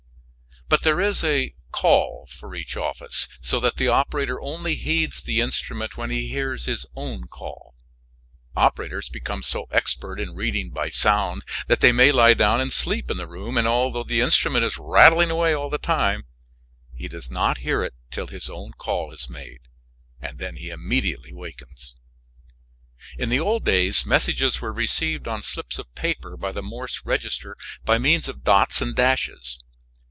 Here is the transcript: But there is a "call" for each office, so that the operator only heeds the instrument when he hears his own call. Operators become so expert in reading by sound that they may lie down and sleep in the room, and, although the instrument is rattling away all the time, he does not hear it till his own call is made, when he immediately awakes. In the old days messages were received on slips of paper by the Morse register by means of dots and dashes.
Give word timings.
But 0.67 0.83
there 0.83 1.01
is 1.01 1.21
a 1.21 1.53
"call" 1.73 2.27
for 2.27 2.55
each 2.55 2.77
office, 2.77 3.27
so 3.41 3.59
that 3.59 3.75
the 3.75 3.89
operator 3.89 4.39
only 4.39 4.75
heeds 4.75 5.21
the 5.21 5.41
instrument 5.41 5.97
when 5.97 6.11
he 6.11 6.29
hears 6.29 6.63
his 6.63 6.85
own 6.95 7.27
call. 7.27 7.75
Operators 8.55 9.09
become 9.09 9.41
so 9.43 9.67
expert 9.69 10.17
in 10.17 10.33
reading 10.33 10.69
by 10.69 10.87
sound 10.87 11.43
that 11.67 11.81
they 11.81 11.91
may 11.91 12.13
lie 12.13 12.33
down 12.33 12.61
and 12.61 12.71
sleep 12.71 13.11
in 13.11 13.17
the 13.17 13.27
room, 13.27 13.57
and, 13.57 13.67
although 13.67 14.05
the 14.05 14.21
instrument 14.21 14.63
is 14.63 14.77
rattling 14.77 15.29
away 15.29 15.53
all 15.53 15.69
the 15.69 15.77
time, 15.77 16.23
he 16.93 17.09
does 17.09 17.29
not 17.29 17.57
hear 17.57 17.83
it 17.83 17.93
till 18.09 18.27
his 18.27 18.49
own 18.49 18.71
call 18.71 19.11
is 19.13 19.29
made, 19.29 19.59
when 20.19 20.55
he 20.55 20.69
immediately 20.69 21.31
awakes. 21.31 21.95
In 23.17 23.27
the 23.27 23.41
old 23.41 23.65
days 23.65 24.05
messages 24.05 24.61
were 24.61 24.71
received 24.71 25.27
on 25.27 25.41
slips 25.41 25.77
of 25.77 25.93
paper 25.95 26.37
by 26.37 26.53
the 26.53 26.61
Morse 26.63 27.01
register 27.03 27.57
by 27.83 27.97
means 27.97 28.29
of 28.29 28.45
dots 28.45 28.81
and 28.81 28.95
dashes. 28.95 29.61